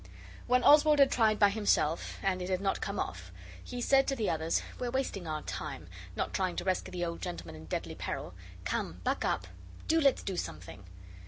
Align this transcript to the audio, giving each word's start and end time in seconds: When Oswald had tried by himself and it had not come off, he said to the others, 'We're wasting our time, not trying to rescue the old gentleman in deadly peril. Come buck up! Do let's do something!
When 0.47 0.63
Oswald 0.63 0.97
had 0.97 1.11
tried 1.11 1.37
by 1.37 1.51
himself 1.51 2.15
and 2.23 2.41
it 2.41 2.49
had 2.49 2.59
not 2.59 2.81
come 2.81 2.99
off, 2.99 3.31
he 3.63 3.81
said 3.81 4.07
to 4.07 4.15
the 4.15 4.31
others, 4.31 4.63
'We're 4.79 4.89
wasting 4.89 5.27
our 5.27 5.43
time, 5.43 5.87
not 6.15 6.33
trying 6.33 6.55
to 6.55 6.63
rescue 6.63 6.91
the 6.91 7.05
old 7.05 7.21
gentleman 7.21 7.53
in 7.55 7.65
deadly 7.65 7.93
peril. 7.93 8.33
Come 8.65 8.99
buck 9.03 9.23
up! 9.23 9.45
Do 9.87 10.01
let's 10.01 10.23
do 10.23 10.37
something! 10.37 10.85